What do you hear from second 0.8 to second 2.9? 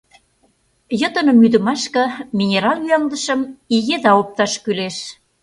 Йытыным ӱдымашке минерал